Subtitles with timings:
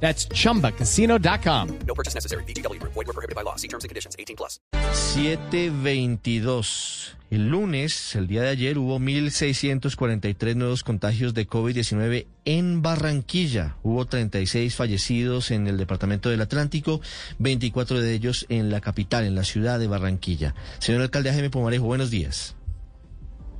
[0.00, 1.68] That's chumbacasino.com.
[1.86, 2.44] No purchase necessary.
[2.44, 2.80] BGW.
[2.82, 3.56] Void were prohibited by law.
[3.56, 4.14] See terms and conditions.
[4.18, 4.60] 18 plus.
[4.92, 7.16] 722.
[7.28, 13.74] El lunes, el día de ayer, hubo 1.643 nuevos contagios de COVID-19 en Barranquilla.
[13.82, 17.00] Hubo 36 fallecidos en el departamento del Atlántico,
[17.40, 20.54] 24 de ellos en la capital, en la ciudad de Barranquilla.
[20.78, 22.54] Señor alcalde Jaime Pomarejo, buenos días.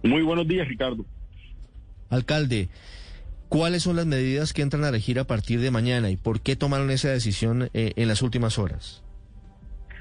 [0.05, 1.05] Muy buenos días, Ricardo.
[2.09, 2.69] Alcalde,
[3.49, 6.57] ¿cuáles son las medidas que entran a regir a partir de mañana y por qué
[6.57, 9.03] tomaron esa decisión eh, en las últimas horas?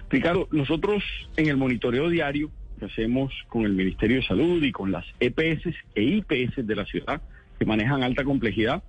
[0.09, 1.03] Ricardo, nosotros
[1.35, 5.73] en el monitoreo diario que hacemos con el Ministerio de Salud y con las EPS
[5.95, 7.21] e IPS de la ciudad
[7.57, 8.83] que manejan alta complejidad,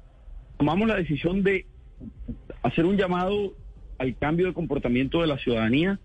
[0.58, 1.66] tomamos la decisión de
[2.62, 3.54] hacer un llamado
[3.98, 5.98] al cambio de comportamiento de la ciudadanía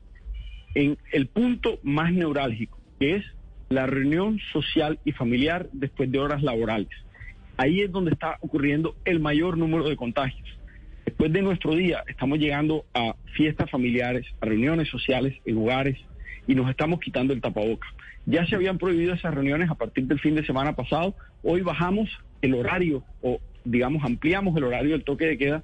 [0.75, 3.25] en el punto más neurálgico, que es
[3.69, 6.89] la reunión social y familiar después de horas laborales.
[7.61, 10.49] Ahí es donde está ocurriendo el mayor número de contagios.
[11.05, 15.99] Después de nuestro día estamos llegando a fiestas familiares, a reuniones sociales en lugares
[16.47, 17.87] y nos estamos quitando el tapaboca.
[18.25, 21.13] Ya se habían prohibido esas reuniones a partir del fin de semana pasado.
[21.43, 22.09] Hoy bajamos
[22.41, 25.63] el horario o digamos ampliamos el horario del toque de queda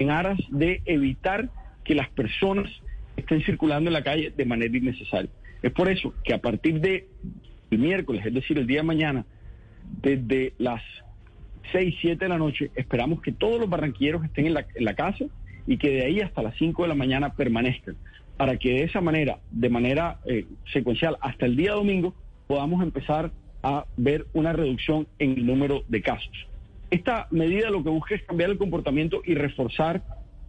[0.00, 1.48] en aras de evitar
[1.84, 2.68] que las personas
[3.16, 5.30] estén circulando en la calle de manera innecesaria.
[5.62, 7.06] Es por eso que a partir de
[7.70, 9.26] el miércoles, es decir, el día de mañana,
[10.02, 10.82] desde las
[11.72, 14.94] 6, 7 de la noche, esperamos que todos los barranquilleros estén en la, en la
[14.94, 15.24] casa
[15.66, 17.96] y que de ahí hasta las 5 de la mañana permanezcan,
[18.36, 22.14] para que de esa manera, de manera eh, secuencial, hasta el día domingo,
[22.46, 26.46] podamos empezar a ver una reducción en el número de casos.
[26.90, 30.02] Esta medida lo que busca es cambiar el comportamiento y reforzar,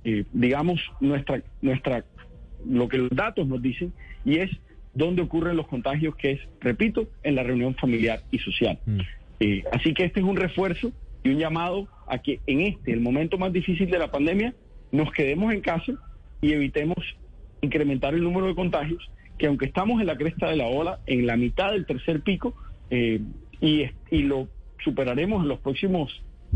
[0.03, 2.05] eh, digamos, nuestra, nuestra,
[2.69, 3.91] lo que los datos nos dicen,
[4.23, 4.51] y es
[4.93, 8.77] dónde ocurren los contagios, que es, repito, en la reunión familiar y social.
[8.85, 8.99] Mm.
[9.39, 10.91] Eh, así que este es un refuerzo
[11.23, 14.53] y un llamado a que en este, el momento más difícil de la pandemia,
[14.91, 15.93] nos quedemos en casa
[16.41, 16.97] y evitemos
[17.61, 21.25] incrementar el número de contagios, que aunque estamos en la cresta de la ola, en
[21.25, 22.55] la mitad del tercer pico,
[22.89, 23.19] eh,
[23.59, 24.47] y, y lo
[24.83, 26.11] superaremos en los próximos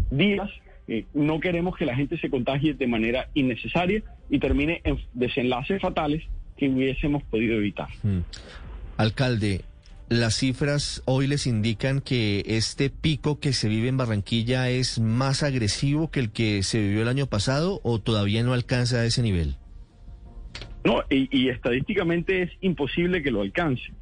[0.10, 0.50] días,
[0.88, 5.82] eh, no queremos que la gente se contagie de manera innecesaria y termine en desenlaces
[5.82, 6.24] fatales
[6.58, 7.88] que hubiésemos podido evitar.
[8.04, 8.20] Mm.
[8.98, 9.62] Alcalde,
[10.12, 15.42] las cifras hoy les indican que este pico que se vive en Barranquilla es más
[15.42, 19.22] agresivo que el que se vivió el año pasado o todavía no alcanza a ese
[19.22, 19.56] nivel.
[20.84, 23.94] No, y, estadísticamente es imposible que lo alcance,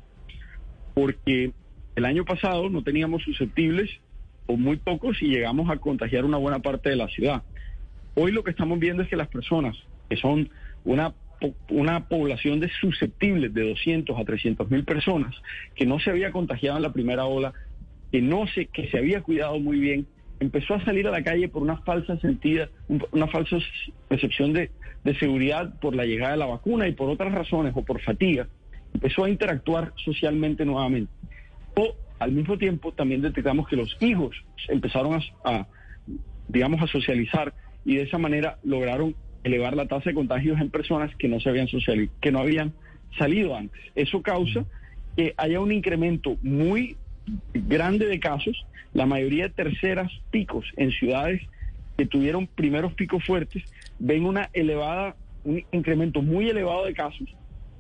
[0.96, 1.52] porque
[1.96, 3.92] el año pasado no teníamos susceptibles
[4.48, 7.44] o muy pocos y llegamos a contagiar una buena parte de la ciudad.
[8.16, 9.78] Hoy lo que estamos viendo es que las personas,
[10.10, 10.50] que son
[10.86, 11.14] una,
[11.70, 15.36] una población de susceptibles de 200 a 300 mil personas,
[15.76, 17.54] que no se había contagiado en la primera ola,
[18.12, 20.08] que no se, que se había cuidado muy bien,
[20.40, 23.58] empezó a salir a la calle por una falsa sentida, un- una falsa
[24.08, 24.72] percepción de,
[25.04, 28.48] de seguridad por la llegada de la vacuna y por otras razones o por fatiga,
[28.94, 31.12] empezó a interactuar socialmente nuevamente.
[31.76, 34.36] O al mismo tiempo también detectamos que los hijos
[34.68, 35.68] empezaron a, a,
[36.48, 37.54] digamos, a socializar
[37.86, 41.50] y de esa manera lograron elevar la tasa de contagios en personas que no se
[41.50, 42.74] habían sociali- que no habían
[43.18, 43.82] salido antes.
[43.96, 44.66] Eso causa
[45.16, 46.98] que haya un incremento muy
[47.54, 51.42] grande de casos, la mayoría de terceras picos en ciudades
[51.98, 53.64] que tuvieron primeros picos fuertes,
[54.00, 57.28] ven una elevada, un incremento muy elevado de casos,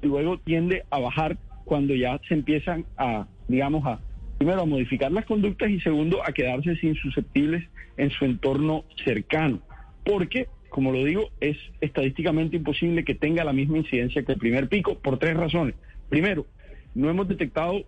[0.01, 3.99] y luego tiende a bajar cuando ya se empiezan a, digamos, a
[4.37, 7.63] primero a modificar las conductas y segundo a quedarse sin susceptibles
[7.97, 9.61] en su entorno cercano.
[10.05, 14.69] Porque, como lo digo, es estadísticamente imposible que tenga la misma incidencia que el primer
[14.69, 15.75] pico por tres razones.
[16.09, 16.45] Primero,
[16.95, 17.83] no hemos detectado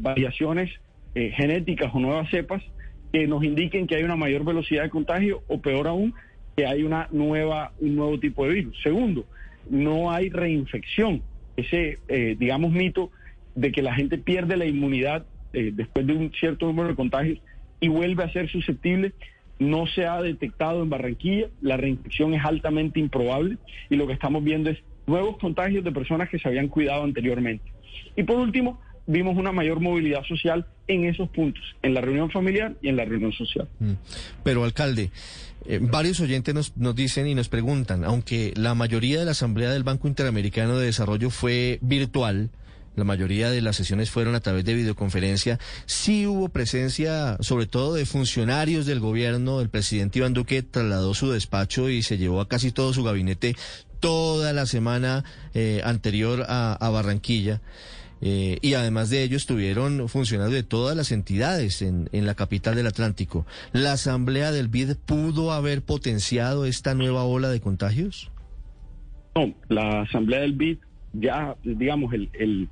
[0.00, 0.70] variaciones
[1.14, 2.62] eh, genéticas o nuevas cepas
[3.12, 6.14] que nos indiquen que hay una mayor velocidad de contagio o peor aún,
[6.56, 8.76] que hay una nueva, un nuevo tipo de virus.
[8.82, 9.24] Segundo,
[9.70, 11.22] no hay reinfección.
[11.56, 13.10] Ese, eh, digamos, mito
[13.54, 17.38] de que la gente pierde la inmunidad eh, después de un cierto número de contagios
[17.78, 19.12] y vuelve a ser susceptible,
[19.58, 23.58] no se ha detectado en Barranquilla, la reinfección es altamente improbable
[23.88, 27.64] y lo que estamos viendo es nuevos contagios de personas que se habían cuidado anteriormente.
[28.16, 32.74] Y por último, vimos una mayor movilidad social en esos puntos, en la reunión familiar
[32.82, 33.68] y en la reunión social.
[33.80, 33.92] Mm.
[34.42, 35.10] Pero, alcalde,
[35.66, 39.70] eh, varios oyentes nos, nos dicen y nos preguntan, aunque la mayoría de la Asamblea
[39.70, 42.50] del Banco Interamericano de Desarrollo fue virtual,
[42.96, 47.94] la mayoría de las sesiones fueron a través de videoconferencia, sí hubo presencia sobre todo
[47.94, 52.48] de funcionarios del gobierno, el presidente Iván Duque trasladó su despacho y se llevó a
[52.48, 53.56] casi todo su gabinete
[54.00, 55.24] toda la semana
[55.54, 57.62] eh, anterior a, Barranquilla.
[58.20, 62.74] Eh, y además de ello estuvieron funcionarios de todas las entidades en, en, la capital
[62.74, 63.46] del Atlántico.
[63.72, 68.30] ¿La asamblea del BID pudo haber potenciado esta nueva ola de contagios?
[69.34, 70.78] No, la asamblea del BID
[71.14, 72.68] ya, digamos, el,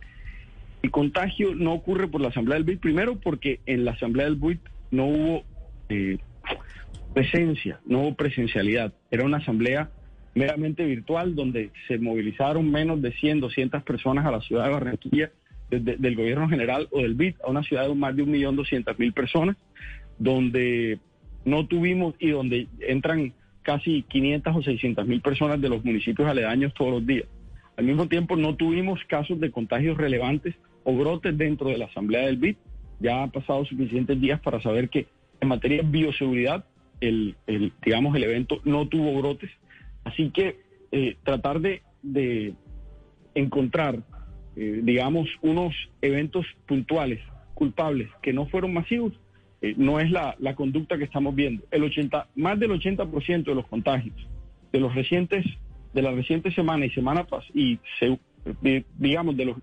[0.82, 4.36] el contagio no ocurre por la asamblea del BID, primero porque en la asamblea del
[4.36, 4.58] BID
[4.90, 5.44] no hubo
[5.88, 6.18] eh,
[7.14, 8.92] presencia, no hubo presencialidad.
[9.10, 9.90] Era una asamblea
[10.34, 15.30] meramente virtual donde se movilizaron menos de 100, 200 personas a la ciudad de Barranquilla
[15.70, 19.56] de, del gobierno general o del BID a una ciudad de más de 1.200.000 personas,
[20.18, 20.98] donde
[21.44, 23.32] no tuvimos y donde entran
[23.62, 27.26] casi 500 o 600 mil personas de los municipios aledaños todos los días.
[27.76, 30.54] Al mismo tiempo, no tuvimos casos de contagios relevantes
[30.84, 32.56] o brotes dentro de la Asamblea del BID.
[33.00, 35.06] Ya han pasado suficientes días para saber que
[35.40, 36.64] en materia de bioseguridad,
[37.00, 37.36] el,
[37.84, 39.50] digamos, el evento no tuvo brotes.
[40.04, 40.60] Así que
[40.92, 42.54] eh, tratar de, de
[43.34, 44.02] encontrar
[44.54, 47.20] eh, digamos, unos eventos puntuales,
[47.54, 49.14] culpables, que no fueron masivos,
[49.62, 51.64] eh, no es la, la, conducta que estamos viendo.
[51.70, 54.14] El 80, más del 80% de los contagios
[54.70, 55.46] de los recientes,
[55.92, 58.18] de la reciente semana y semana pas y se,
[58.64, 59.56] eh, digamos, de los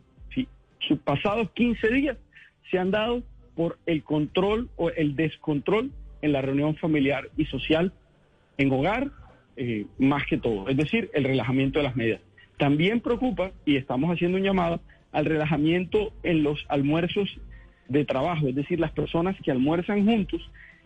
[1.04, 2.18] pasados 15 días,
[2.72, 3.24] se han dado
[3.56, 5.92] por el control o el descontrol
[6.22, 7.94] en la reunión familiar y social
[8.58, 9.12] en hogar,
[9.58, 12.22] eh, más que todo, es decir, el relajamiento de las medidas.
[12.58, 14.82] También preocupa, y estamos haciendo un llamado,
[15.12, 17.30] al relajamiento en los almuerzos
[17.88, 20.42] de trabajo, es decir, las personas que almuerzan juntos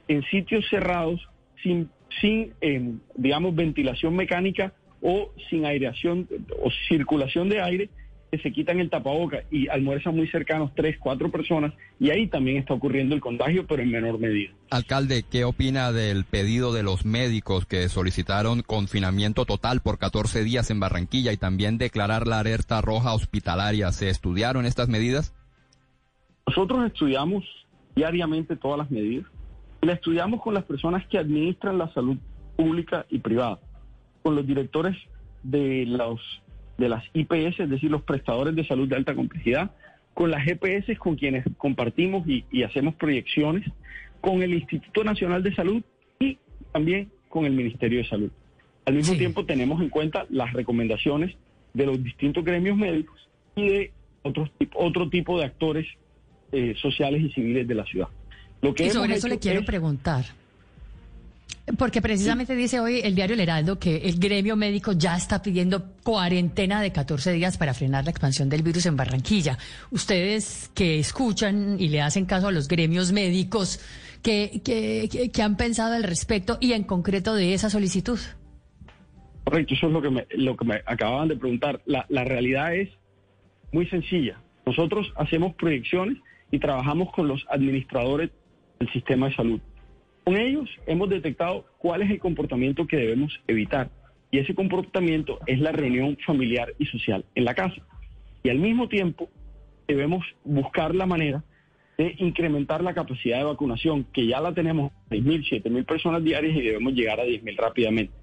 [0.07, 1.27] en sitios cerrados
[1.61, 1.89] sin,
[2.21, 6.27] sin eh, digamos, ventilación mecánica o sin aireación
[6.63, 7.89] o circulación de aire,
[8.31, 12.57] que se quitan el tapaboca y almuerzan muy cercanos tres, cuatro personas, y ahí también
[12.57, 14.51] está ocurriendo el contagio, pero en menor medida.
[14.71, 20.71] Alcalde, ¿qué opina del pedido de los médicos que solicitaron confinamiento total por 14 días
[20.71, 23.91] en Barranquilla y también declarar la alerta roja hospitalaria?
[23.91, 25.35] ¿Se estudiaron estas medidas?
[26.47, 27.43] Nosotros estudiamos
[27.95, 29.27] diariamente todas las medidas.
[29.81, 32.17] La estudiamos con las personas que administran la salud
[32.55, 33.59] pública y privada,
[34.23, 34.97] con los directores
[35.43, 36.19] de los
[36.77, 39.71] de las IPS, es decir, los prestadores de salud de alta complejidad,
[40.15, 43.63] con las GPS con quienes compartimos y, y hacemos proyecciones,
[44.21, 45.83] con el Instituto Nacional de Salud
[46.19, 46.39] y
[46.71, 48.31] también con el Ministerio de Salud.
[48.85, 49.19] Al mismo sí.
[49.19, 51.35] tiempo tenemos en cuenta las recomendaciones
[51.73, 53.91] de los distintos gremios médicos y de
[54.23, 55.87] otros, otro tipo de actores
[56.51, 58.07] eh, sociales y civiles de la ciudad.
[58.61, 60.25] Lo que y sobre eso le quiero es, preguntar.
[61.77, 62.61] Porque precisamente sí.
[62.61, 66.91] dice hoy el diario El Heraldo que el gremio médico ya está pidiendo cuarentena de
[66.91, 69.57] 14 días para frenar la expansión del virus en Barranquilla.
[69.89, 73.79] Ustedes que escuchan y le hacen caso a los gremios médicos,
[74.21, 78.19] ¿qué, qué, qué, qué han pensado al respecto y en concreto de esa solicitud?
[79.45, 81.81] Correcto, eso es lo que me, lo que me acababan de preguntar.
[81.85, 82.89] La, la realidad es
[83.71, 84.37] muy sencilla.
[84.65, 86.17] Nosotros hacemos proyecciones
[86.51, 88.31] y trabajamos con los administradores
[88.79, 89.61] del sistema de salud.
[90.23, 93.89] Con ellos hemos detectado cuál es el comportamiento que debemos evitar.
[94.31, 97.81] Y ese comportamiento es la reunión familiar y social en la casa.
[98.41, 99.29] Y al mismo tiempo
[99.87, 101.43] debemos buscar la manera
[101.97, 106.61] de incrementar la capacidad de vacunación, que ya la tenemos 6.000, 7.000 personas diarias y
[106.61, 108.13] debemos llegar a 10.000 rápidamente.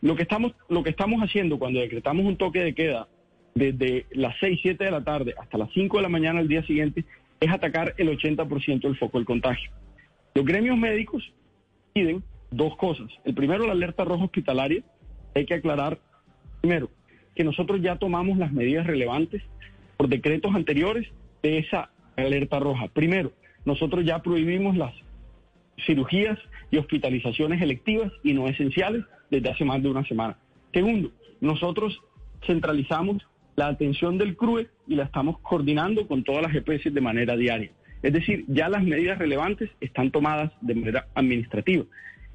[0.00, 3.06] Lo que, estamos, lo que estamos haciendo cuando decretamos un toque de queda
[3.54, 6.62] desde las 6, 7 de la tarde hasta las 5 de la mañana al día
[6.64, 7.04] siguiente
[7.38, 9.70] es atacar el 80% del foco del contagio.
[10.34, 11.32] Los gremios médicos
[11.92, 13.08] piden dos cosas.
[13.24, 14.82] El primero, la alerta roja hospitalaria.
[15.34, 15.98] Hay que aclarar,
[16.60, 16.90] primero,
[17.34, 19.42] que nosotros ya tomamos las medidas relevantes
[19.96, 21.08] por decretos anteriores
[21.42, 22.88] de esa alerta roja.
[22.88, 23.32] Primero,
[23.64, 24.94] nosotros ya prohibimos las
[25.86, 26.38] cirugías
[26.70, 30.36] y hospitalizaciones electivas y no esenciales desde hace más de una semana.
[30.72, 32.00] Segundo, nosotros
[32.46, 37.36] centralizamos la atención del CRUE y la estamos coordinando con todas las EPS de manera
[37.36, 37.70] diaria.
[38.02, 41.84] Es decir, ya las medidas relevantes están tomadas de manera administrativa.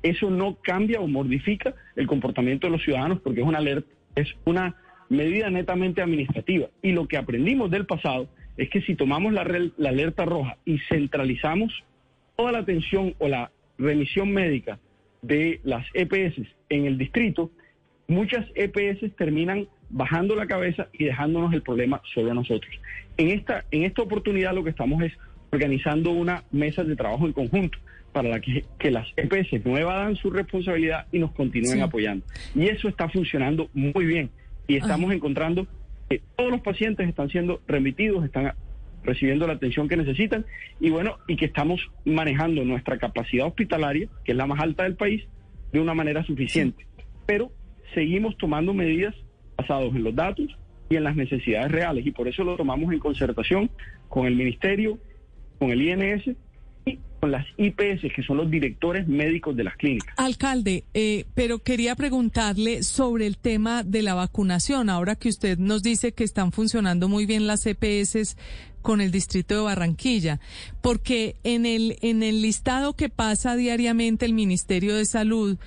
[0.03, 4.36] Eso no cambia o modifica el comportamiento de los ciudadanos porque es una alerta, es
[4.45, 4.75] una
[5.10, 6.67] medida netamente administrativa.
[6.81, 11.84] Y lo que aprendimos del pasado es que si tomamos la, alerta roja y centralizamos
[12.36, 14.79] toda la atención o la remisión médica
[15.22, 17.51] de las EPS en el distrito,
[18.07, 22.74] muchas EPS terminan bajando la cabeza y dejándonos el problema solo a nosotros.
[23.17, 25.13] En esta, en esta oportunidad lo que estamos es
[25.52, 27.78] organizando una mesa de trabajo en conjunto
[28.12, 31.82] para la que, que las EPS no evadan su responsabilidad y nos continúen Sí.
[31.82, 32.25] apoyando.
[32.56, 34.30] Y eso está funcionando muy bien.
[34.68, 35.68] Y estamos encontrando
[36.10, 38.54] que todos los pacientes están siendo remitidos, están
[39.04, 40.46] recibiendo la atención que necesitan
[40.80, 44.96] y bueno, y que estamos manejando nuestra capacidad hospitalaria, que es la más alta del
[44.96, 45.24] país,
[45.72, 46.88] de una manera suficiente.
[47.25, 47.52] Pero
[47.94, 49.14] seguimos tomando medidas
[49.58, 50.48] basadas en los datos
[50.90, 53.70] y en las necesidades reales y por eso lo tomamos en concertación
[54.10, 54.98] con el Ministerio,
[55.58, 56.36] con el INS
[56.86, 60.14] y con las IPS, que son los directores médicos de las clínicas.
[60.18, 64.90] Alcalde, eh, pero quería preguntarle sobre el tema de la vacunación.
[64.90, 68.36] Ahora que usted nos dice que están funcionando muy bien las EPS
[68.82, 70.40] con el distrito de Barranquilla,
[70.82, 75.58] porque en el en el listado que pasa diariamente el Ministerio de Salud,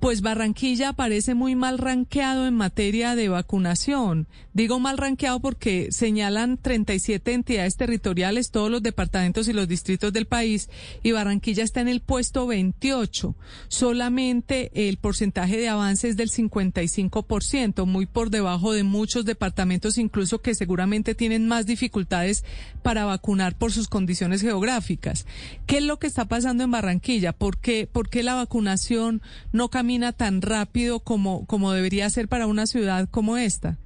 [0.00, 4.26] pues Barranquilla aparece muy mal ranqueado en materia de vacunación.
[4.52, 10.26] Digo mal ranqueado porque señalan 37 entidades territoriales, todos los departamentos y los distritos del
[10.26, 10.70] país,
[11.02, 13.34] y Barranquilla está en el puesto 28.
[13.68, 20.40] Solamente el porcentaje de avance es del 55%, muy por debajo de muchos departamentos, incluso
[20.40, 22.44] que seguramente tienen más dificultades
[22.82, 25.26] para vacunar por sus condiciones geográficas.
[25.66, 27.32] ¿Qué es lo que está pasando en Barranquilla?
[27.32, 29.22] ¿Por qué, por qué la vacunación
[29.52, 29.68] no
[30.12, 33.78] tan rápido como, como debería ser para una ciudad como esta?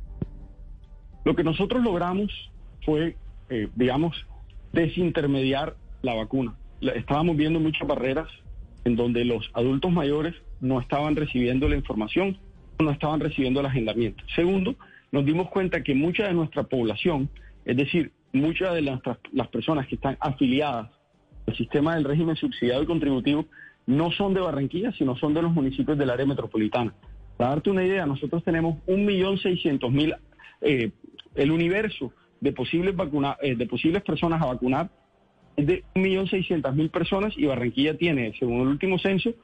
[1.25, 2.31] Lo que nosotros logramos
[2.85, 3.17] fue,
[3.51, 4.17] eh, digamos,
[4.73, 6.55] desintermediar la vacuna.
[6.81, 8.29] Estábamos viendo muchas barreras
[8.85, 12.39] en donde los adultos mayores no estaban recibiendo la información,
[12.79, 14.25] no estaban recibiendo el agendamiento.
[14.35, 14.77] Segundo,
[15.13, 17.29] nos dimos cuenta que mucha de nuestra población,
[17.65, 20.91] es decir, muchas de las personas que están afiliadas
[21.47, 23.47] al sistema del régimen subsidiado y contributivo,
[23.91, 26.95] no son de Barranquilla, sino son de los municipios del área metropolitana.
[27.37, 30.17] Para darte una idea, nosotros tenemos 1.600.000,
[30.61, 30.91] eh,
[31.35, 34.91] el universo de posibles, vacuna, eh, de posibles personas a vacunar
[35.57, 39.35] es de 1.600.000 personas y Barranquilla tiene, según el último censo,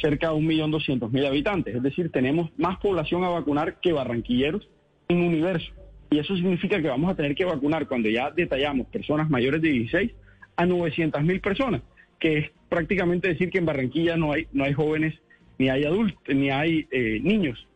[0.00, 1.74] cerca de 1.200.000 habitantes.
[1.74, 4.68] Es decir, tenemos más población a vacunar que barranquilleros
[5.08, 5.72] en universo.
[6.10, 9.70] Y eso significa que vamos a tener que vacunar, cuando ya detallamos personas mayores de
[9.70, 10.12] 16,
[10.56, 11.82] a 900.000 personas,
[12.18, 15.14] que es prácticamente decir que en Barranquilla no hay, no hay jóvenes,
[15.58, 17.66] ni hay adultos, ni hay eh, niños.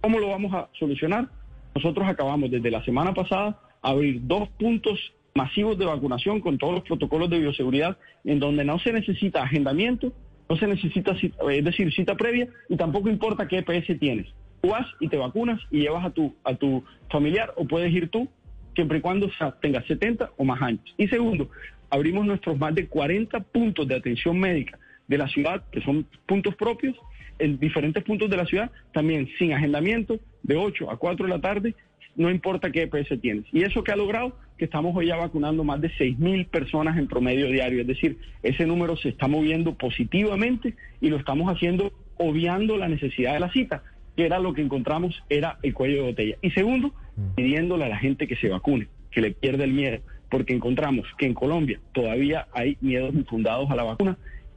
[0.00, 1.28] ¿Cómo lo vamos a solucionar?
[1.74, 4.98] Nosotros acabamos desde la semana pasada abrir dos puntos
[5.34, 10.12] masivos de vacunación con todos los protocolos de bioseguridad en donde no se necesita agendamiento,
[10.48, 14.26] no se necesita, cita- es decir, cita previa y tampoco importa qué EPS tienes.
[14.60, 18.08] Tú vas y te vacunas y llevas a tu, a tu familiar o puedes ir
[18.08, 18.28] tú
[18.74, 19.30] siempre y cuando
[19.62, 20.82] tengas 70 o más años.
[20.98, 21.48] Y segundo,
[21.90, 24.78] abrimos nuestros más de 40 puntos de atención médica
[25.08, 26.96] de la ciudad, que son puntos propios,
[27.38, 31.40] en diferentes puntos de la ciudad, también sin agendamiento, de 8 a 4 de la
[31.40, 31.74] tarde,
[32.16, 33.44] no importa qué EPS tienes.
[33.52, 36.98] Y eso que ha logrado, que estamos hoy ya vacunando más de 6 mil personas
[36.98, 41.92] en promedio diario, es decir, ese número se está moviendo positivamente y lo estamos haciendo
[42.16, 43.82] obviando la necesidad de la cita,
[44.16, 46.36] que era lo que encontramos, era el cuello de botella.
[46.42, 46.92] Y segundo,
[47.34, 51.26] pidiéndole a la gente que se vacune, que le pierda el miedo, porque encontramos que
[51.26, 54.16] en Colombia todavía hay miedos infundados a la vacuna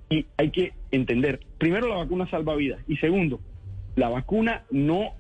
[0.09, 3.39] y hay que entender, primero la vacuna salva vidas y segundo,
[3.95, 5.13] la vacuna no,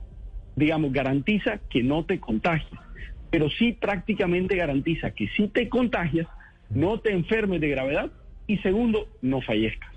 [0.55, 2.79] digamos, garantiza que no te contagies,
[3.29, 6.27] pero sí prácticamente garantiza que si te contagias,
[6.69, 8.11] no te enfermes de gravedad
[8.47, 9.91] y segundo, no fallezcas.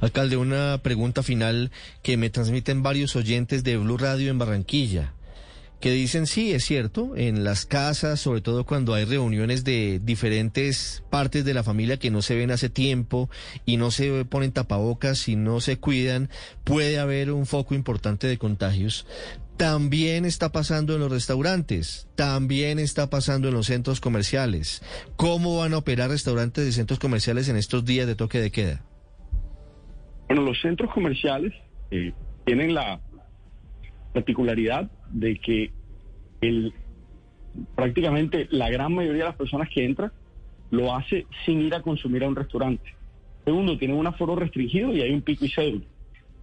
[0.00, 1.70] Alcalde, una pregunta final
[2.02, 5.12] que me transmiten varios oyentes de Blue Radio en Barranquilla,
[5.80, 11.02] que dicen, sí, es cierto, en las casas, sobre todo cuando hay reuniones de diferentes
[11.08, 13.30] partes de la familia que no se ven hace tiempo
[13.64, 16.28] y no se ponen tapabocas y no se cuidan,
[16.64, 19.06] puede haber un foco importante de contagios.
[19.56, 24.82] También está pasando en los restaurantes, también está pasando en los centros comerciales.
[25.16, 28.84] ¿Cómo van a operar restaurantes y centros comerciales en estos días de toque de queda?
[30.28, 31.52] Bueno, los centros comerciales
[31.90, 32.12] eh,
[32.44, 33.00] tienen la
[34.12, 35.70] particularidad de que
[36.40, 36.72] el,
[37.74, 40.12] prácticamente la gran mayoría de las personas que entran
[40.70, 42.94] lo hace sin ir a consumir a un restaurante.
[43.44, 45.84] Segundo, tienen un aforo restringido y hay un pico y cédula.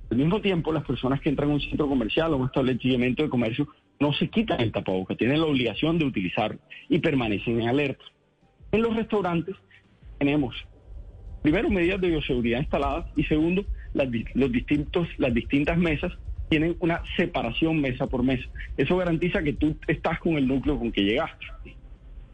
[0.09, 3.29] Al mismo tiempo, las personas que entran a un centro comercial o un establecimiento de
[3.29, 3.67] comercio
[3.99, 8.03] no se quitan el tapaboca, tienen la obligación de utilizarlo y permanecen en alerta.
[8.71, 9.55] En los restaurantes
[10.19, 10.55] tenemos,
[11.41, 16.11] primero, medidas de bioseguridad instaladas y segundo, los distintos, las distintas mesas
[16.49, 18.47] tienen una separación mesa por mesa.
[18.77, 21.45] Eso garantiza que tú estás con el núcleo con que llegaste.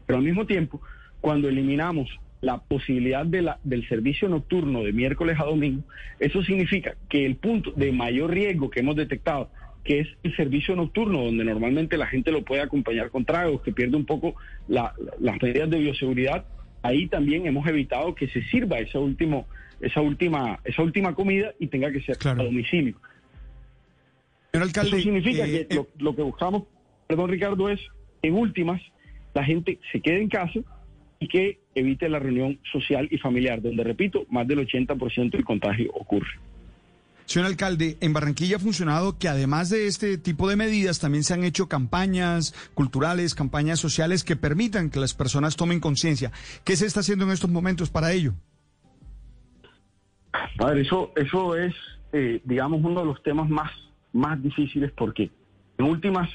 [0.06, 0.80] Pero al mismo tiempo,
[1.20, 2.08] cuando eliminamos
[2.40, 5.82] la posibilidad de la, del servicio nocturno de miércoles a domingo,
[6.20, 9.50] eso significa que el punto de mayor riesgo que hemos detectado
[9.82, 13.70] que es el servicio nocturno, donde normalmente la gente lo puede acompañar con tragos, que
[13.72, 14.34] pierde un poco
[14.66, 16.46] la- las medidas de bioseguridad.
[16.82, 19.46] Ahí también hemos evitado que se sirva esa, último,
[19.82, 22.40] esa, última, esa última comida y tenga que ser Claro.
[22.40, 22.94] a domicilio.
[24.62, 26.64] Alcalde, Eso significa eh, que lo, lo que buscamos,
[27.06, 27.80] perdón Ricardo, es
[28.22, 28.80] en últimas
[29.34, 30.60] la gente se quede en casa
[31.18, 35.90] y que evite la reunión social y familiar, donde, repito, más del 80% del contagio
[35.92, 36.28] ocurre.
[37.26, 41.32] Señor alcalde, en Barranquilla ha funcionado que además de este tipo de medidas también se
[41.32, 46.32] han hecho campañas culturales, campañas sociales que permitan que las personas tomen conciencia.
[46.64, 48.34] ¿Qué se está haciendo en estos momentos para ello?
[50.32, 51.74] A ver, eso, eso es,
[52.12, 53.70] eh, digamos, uno de los temas más,
[54.14, 55.30] más difíciles porque,
[55.76, 56.30] en últimas,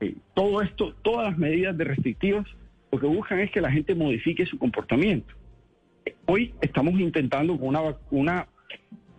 [0.00, 2.46] eh, todo esto, todas las medidas de restrictivas,
[2.90, 5.34] lo que buscan es que la gente modifique su comportamiento.
[6.26, 8.46] Hoy estamos intentando con una, una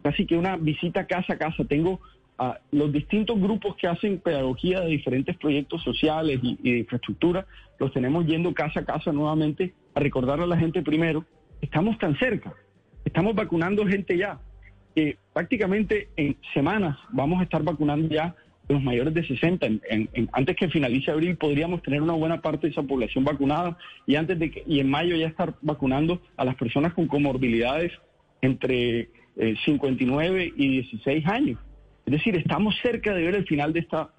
[0.01, 1.65] casi que una visita casa a casa.
[1.65, 1.99] Tengo
[2.37, 7.45] a los distintos grupos que hacen pedagogía de diferentes proyectos sociales y, y de infraestructura,
[7.79, 11.25] los tenemos yendo casa a casa nuevamente a recordarle a la gente primero,
[11.61, 12.53] estamos tan cerca,
[13.03, 14.39] estamos vacunando gente ya,
[14.97, 18.33] que prácticamente en semanas vamos a estar vacunando ya
[18.67, 19.67] los mayores de 60.
[19.67, 23.23] En- en- en- antes que finalice abril podríamos tener una buena parte de esa población
[23.23, 23.77] vacunada
[24.07, 27.91] y antes de que, y en mayo ya estar vacunando a las personas con comorbilidades
[28.41, 31.59] entre eh, 59 y 16 años.
[32.07, 34.09] Es decir, estamos cerca de ver el final de esta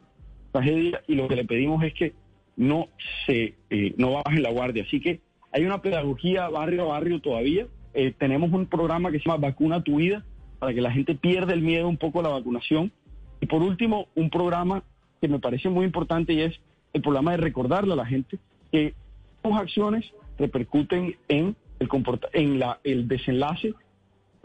[0.52, 2.12] tragedia y lo que le pedimos es que
[2.56, 2.86] no
[3.26, 4.84] se eh, no bajen la guardia.
[4.84, 5.18] Así que
[5.50, 7.66] hay una pedagogía barrio a barrio todavía.
[7.94, 10.24] Eh, tenemos un programa que se llama Vacuna tu vida
[10.58, 12.92] para que la gente pierda el miedo un poco a la vacunación.
[13.40, 14.82] Y por último, un programa
[15.20, 16.58] que me parece muy importante y es
[16.92, 18.38] el programa de recordarle a la gente
[18.72, 18.94] que
[19.42, 20.04] sus acciones
[20.38, 21.88] repercuten en el
[22.32, 23.74] en la, el desenlace,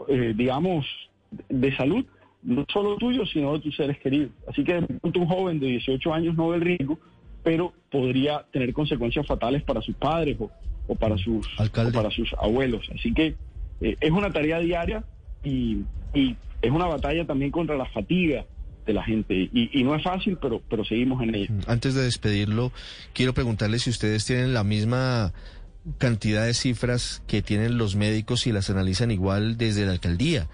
[0.08, 0.86] eh, digamos,
[1.48, 2.04] de salud,
[2.42, 4.30] no solo tuyo, sino de tus seres queridos.
[4.48, 6.98] Así que de pronto un joven de 18 años no ve el riesgo,
[7.42, 10.50] pero podría tener consecuencias fatales para sus padres o,
[10.86, 11.90] o para sus Alcalde.
[11.90, 12.88] o para sus abuelos.
[12.94, 13.34] Así que
[13.80, 15.04] eh, es una tarea diaria
[15.42, 15.78] y,
[16.14, 18.44] y es una batalla también contra la fatiga
[18.86, 19.50] de la gente.
[19.52, 21.48] Y, no es fácil, pero, pero seguimos en ella.
[21.66, 22.72] Antes de despedirlo,
[23.12, 25.32] quiero preguntarle si ustedes tienen la misma
[25.98, 30.48] cantidad de cifras que tienen los médicos y las analizan igual desde la alcaldía.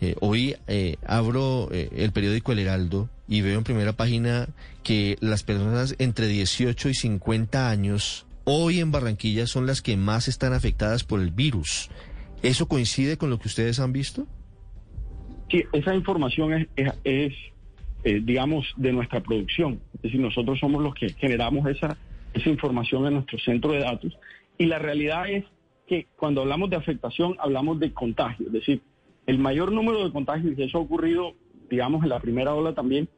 [0.00, 4.48] Eh, hoy eh, abro eh, el periódico El Heraldo y veo en primera página
[4.82, 10.28] que las personas entre 18 y 50 años hoy en Barranquilla son las que más
[10.28, 11.90] están afectadas por el virus.
[12.42, 14.26] ¿Eso coincide con lo que ustedes han visto?
[15.50, 17.34] Sí, esa información es, es, es,
[18.04, 19.80] eh, digamos, de nuestra producción.
[19.94, 21.96] Es decir, nosotros somos los que generamos esa,
[22.34, 24.16] esa información en nuestro centro de datos.
[24.58, 25.44] Y la realidad es
[25.86, 28.46] que cuando hablamos de afectación, hablamos de contagio.
[28.46, 28.82] Es decir,
[29.26, 31.34] el mayor número de contagios, y eso ha ocurrido,
[31.70, 33.08] digamos, en la primera ola también,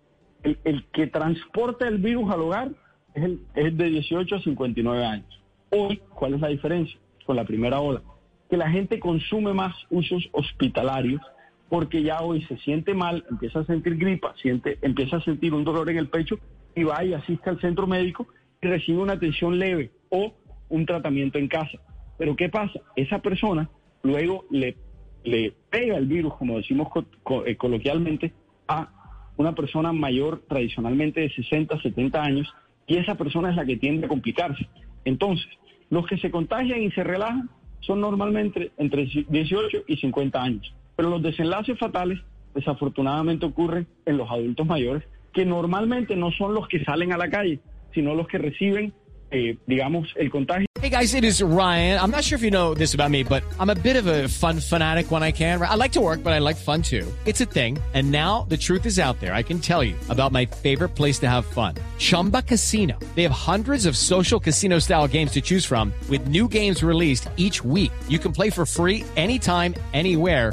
[0.42, 2.70] el, el que transporta el virus al hogar
[3.14, 5.40] es, el, es de 18 a 59 años.
[5.70, 8.02] Hoy, ¿cuál es la diferencia con la primera ola?
[8.50, 11.20] Que la gente consume más usos hospitalarios
[11.68, 15.64] porque ya hoy se siente mal, empieza a sentir gripa, siente, empieza a sentir un
[15.64, 16.38] dolor en el pecho
[16.74, 18.26] y va y asiste al centro médico
[18.62, 20.34] y recibe una atención leve o
[20.68, 21.78] un tratamiento en casa.
[22.18, 22.80] Pero ¿qué pasa?
[22.96, 23.68] Esa persona
[24.02, 24.76] luego le,
[25.24, 28.32] le pega el virus, como decimos co- eh, coloquialmente,
[28.66, 28.88] a
[29.36, 32.52] una persona mayor tradicionalmente de 60, 70 años
[32.86, 34.68] y esa persona es la que tiende a complicarse.
[35.04, 35.46] Entonces,
[35.90, 37.50] los que se contagian y se relajan
[37.80, 40.74] son normalmente entre 18 y 50 años.
[40.98, 42.18] Pero los desenlaces fatales
[42.56, 47.30] desafortunadamente ocurren en los adultos mayores, que normalmente no son los que salen a la
[47.30, 47.60] calle,
[47.94, 48.92] sino los que reciben,
[49.30, 50.66] eh, digamos, el contagio.
[50.80, 52.00] Hey guys, it is Ryan.
[52.00, 54.26] I'm not sure if you know this about me, but I'm a bit of a
[54.26, 55.60] fun fanatic when I can.
[55.60, 57.06] I like to work, but I like fun too.
[57.26, 57.78] It's a thing.
[57.94, 59.34] And now the truth is out there.
[59.34, 61.74] I can tell you about my favorite place to have fun.
[61.98, 62.98] Chumba Casino.
[63.14, 67.28] They have hundreds of social casino style games to choose from with new games released
[67.36, 67.92] each week.
[68.08, 70.52] You can play for free anytime, anywhere.